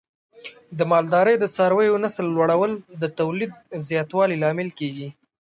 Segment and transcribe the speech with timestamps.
[0.77, 3.51] د مالدارۍ د څارویو نسل لوړول د تولید
[3.87, 5.09] زیاتوالي لامل کېږي.